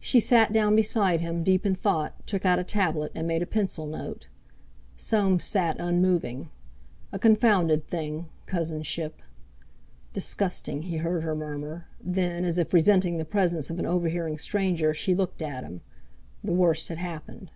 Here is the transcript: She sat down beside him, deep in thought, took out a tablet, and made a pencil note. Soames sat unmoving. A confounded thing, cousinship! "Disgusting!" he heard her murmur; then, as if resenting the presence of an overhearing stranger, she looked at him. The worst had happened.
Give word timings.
She 0.00 0.18
sat 0.18 0.52
down 0.52 0.74
beside 0.74 1.20
him, 1.20 1.44
deep 1.44 1.64
in 1.64 1.76
thought, 1.76 2.26
took 2.26 2.44
out 2.44 2.58
a 2.58 2.64
tablet, 2.64 3.12
and 3.14 3.28
made 3.28 3.42
a 3.42 3.46
pencil 3.46 3.86
note. 3.86 4.26
Soames 4.96 5.44
sat 5.44 5.78
unmoving. 5.78 6.50
A 7.12 7.18
confounded 7.20 7.86
thing, 7.86 8.26
cousinship! 8.46 9.22
"Disgusting!" 10.12 10.82
he 10.82 10.96
heard 10.96 11.22
her 11.22 11.36
murmur; 11.36 11.86
then, 12.00 12.44
as 12.44 12.58
if 12.58 12.74
resenting 12.74 13.18
the 13.18 13.24
presence 13.24 13.70
of 13.70 13.78
an 13.78 13.86
overhearing 13.86 14.36
stranger, 14.36 14.92
she 14.92 15.14
looked 15.14 15.40
at 15.40 15.62
him. 15.62 15.80
The 16.42 16.52
worst 16.54 16.88
had 16.88 16.98
happened. 16.98 17.52